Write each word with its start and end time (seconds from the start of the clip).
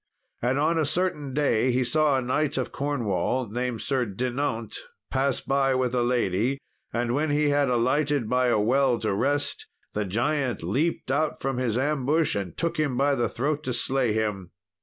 And 0.41 0.57
on 0.57 0.79
a 0.79 0.85
certain 0.87 1.31
day 1.31 1.71
he 1.71 1.83
saw 1.83 2.17
a 2.17 2.23
knight 2.23 2.57
of 2.57 2.71
Cornwall, 2.71 3.47
named 3.47 3.81
Sir 3.83 4.03
Dinaunt, 4.03 4.75
pass 5.11 5.41
by 5.41 5.75
with 5.75 5.93
a 5.93 6.01
lady, 6.01 6.57
and 6.91 7.13
when 7.13 7.29
he 7.29 7.49
had 7.49 7.69
alighted 7.69 8.27
by 8.27 8.47
a 8.47 8.59
well 8.59 8.97
to 8.97 9.13
rest, 9.13 9.67
the 9.93 10.03
giant 10.03 10.63
leaped 10.63 11.11
out 11.11 11.39
from 11.39 11.57
his 11.57 11.77
ambush, 11.77 12.33
and 12.35 12.57
took 12.57 12.77
him 12.77 12.97
by 12.97 13.13
the 13.13 13.29
throat 13.29 13.61
to 13.65 13.73
slay 13.73 14.11
him. 14.11 14.49